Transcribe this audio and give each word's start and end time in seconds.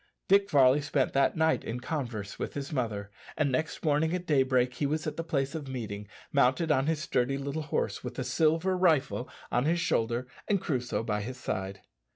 Dick 0.27 0.49
Varley 0.49 0.81
spent 0.81 1.13
that 1.13 1.37
night 1.37 1.63
in 1.63 1.79
converse 1.79 2.39
with 2.39 2.55
his 2.55 2.73
mother, 2.73 3.11
and 3.37 3.51
next 3.51 3.85
morning 3.85 4.15
at 4.15 4.25
daybreak 4.25 4.73
he 4.73 4.87
was 4.87 5.05
at 5.05 5.15
the 5.15 5.23
place 5.23 5.53
of 5.53 5.67
meeting, 5.67 6.07
mounted 6.31 6.71
on 6.71 6.87
his 6.87 6.99
sturdy 7.03 7.37
little 7.37 7.61
horse, 7.61 8.03
with 8.03 8.15
the 8.15 8.23
"silver 8.23 8.75
rifle" 8.75 9.29
on 9.51 9.65
his 9.65 9.79
shoulder 9.79 10.25
and 10.47 10.59
Crusoe 10.59 11.03
by 11.03 11.21
his 11.21 11.37
side. 11.37 11.81